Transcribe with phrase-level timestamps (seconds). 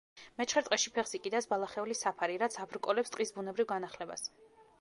[0.41, 4.29] მეჩხერ ტყეში ფეხს იკიდებს ბალახეული საფარი, რაც აბრკოლებს ტყის ბუნებრივ განახლებას.